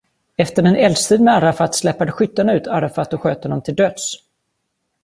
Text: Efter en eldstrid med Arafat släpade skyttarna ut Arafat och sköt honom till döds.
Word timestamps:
Efter 0.37 0.63
en 0.63 0.75
eldstrid 0.75 1.21
med 1.21 1.33
Arafat 1.33 1.75
släpade 1.75 2.11
skyttarna 2.11 2.53
ut 2.53 2.67
Arafat 2.67 3.13
och 3.13 3.21
sköt 3.21 3.43
honom 3.43 3.61
till 3.61 3.75
döds. 3.75 4.13